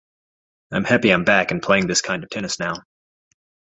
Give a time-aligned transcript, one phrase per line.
[0.71, 2.73] I'm happy I'm back and playing this kind of tennis now.